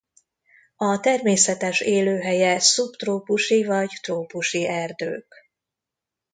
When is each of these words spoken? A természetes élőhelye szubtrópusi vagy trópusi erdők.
A 0.75 0.99
természetes 0.99 1.79
élőhelye 1.81 2.59
szubtrópusi 2.59 3.63
vagy 3.65 3.89
trópusi 4.01 4.67
erdők. 4.67 5.33